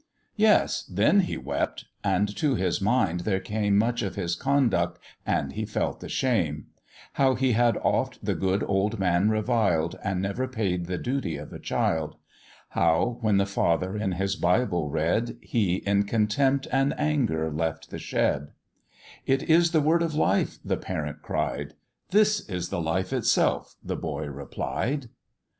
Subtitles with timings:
[0.35, 0.81] Yes!
[0.91, 5.63] then he wept, and to his mind there came Much of his conduct, and he
[5.63, 6.65] felt the shame,
[7.13, 11.53] How he had oft the good old man reviled, And never paid the duty of
[11.53, 12.15] a child;
[12.69, 17.99] How, when the father in his Bible read, He in contempt and anger left the
[17.99, 18.53] shed:
[19.27, 21.75] "It is the word of life," the parent cried;
[22.09, 25.09] "This is the life itself," the boy replied.